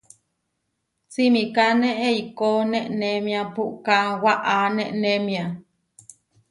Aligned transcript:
Simikáne 1.13 1.89
eikó 2.09 2.49
nenémia 2.71 3.41
puʼká 3.53 3.97
waʼá 4.23 4.57
nenémia. 4.75 5.45